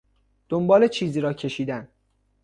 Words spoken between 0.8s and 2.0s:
چیزی را کشیدن